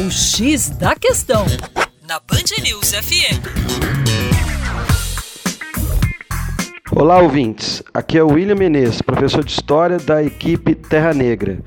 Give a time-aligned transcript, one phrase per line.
[0.00, 1.44] O X da Questão,
[2.08, 3.36] na Band News FM.
[6.90, 7.82] Olá, ouvintes.
[7.92, 11.58] Aqui é o William Menezes, professor de História da equipe Terra Negra.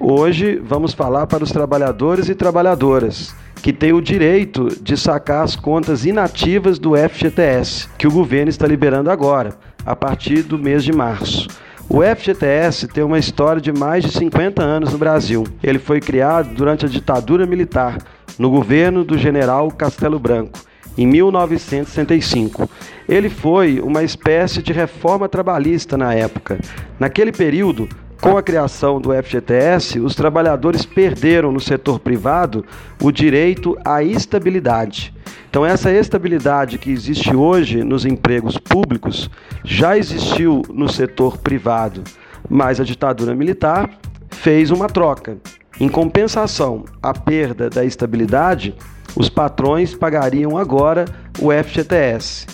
[0.00, 5.54] Hoje vamos falar para os trabalhadores e trabalhadoras que têm o direito de sacar as
[5.54, 10.92] contas inativas do FGTS, que o governo está liberando agora, a partir do mês de
[10.92, 11.46] março.
[11.94, 15.44] O FGTS tem uma história de mais de 50 anos no Brasil.
[15.62, 17.98] Ele foi criado durante a ditadura militar,
[18.38, 20.58] no governo do general Castelo Branco,
[20.96, 22.66] em 1965.
[23.06, 26.58] Ele foi uma espécie de reforma trabalhista na época.
[26.98, 27.86] Naquele período,
[28.22, 32.64] com a criação do FGTS, os trabalhadores perderam no setor privado
[33.02, 35.12] o direito à estabilidade.
[35.50, 39.28] Então, essa estabilidade que existe hoje nos empregos públicos
[39.64, 42.04] já existiu no setor privado,
[42.48, 43.90] mas a ditadura militar
[44.30, 45.36] fez uma troca.
[45.80, 48.72] Em compensação à perda da estabilidade,
[49.16, 51.06] os patrões pagariam agora
[51.40, 52.46] o FGTS.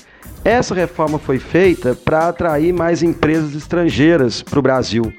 [0.43, 5.13] Essa reforma foi feita para atrair mais empresas estrangeiras para o Brasil,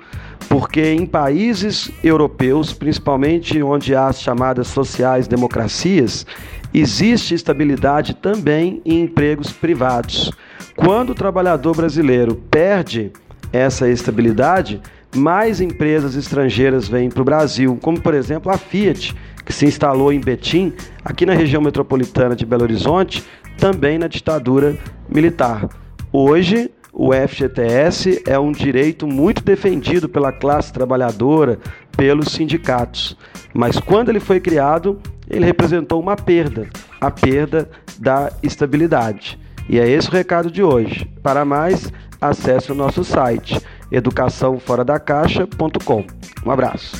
[0.47, 6.25] porque em países europeus, principalmente onde há as chamadas sociais-democracias,
[6.73, 10.31] existe estabilidade também em empregos privados.
[10.75, 13.11] Quando o trabalhador brasileiro perde
[13.51, 14.81] essa estabilidade,
[15.15, 19.15] mais empresas estrangeiras vêm para o Brasil, como por exemplo a Fiat,
[19.45, 23.23] que se instalou em Betim, aqui na região metropolitana de Belo Horizonte,
[23.57, 24.77] também na ditadura
[25.09, 25.67] militar.
[26.13, 31.57] Hoje, o FGTS é um direito muito defendido pela classe trabalhadora,
[31.95, 33.15] pelos sindicatos.
[33.53, 36.67] Mas quando ele foi criado, ele representou uma perda,
[36.99, 39.39] a perda da estabilidade.
[39.69, 41.05] E é esse o recado de hoje.
[41.23, 43.57] Para mais, acesse o nosso site
[43.89, 46.05] educaçãoforadacaixa.com.
[46.45, 46.97] Um abraço.